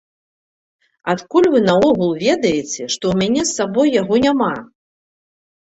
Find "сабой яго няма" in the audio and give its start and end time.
3.59-4.53